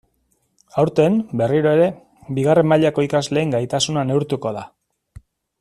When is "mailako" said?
2.73-3.07